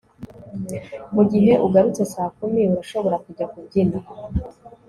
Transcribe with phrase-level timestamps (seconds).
[1.13, 3.99] mugihe ugarutse saa kumi, urashobora kujya kubyina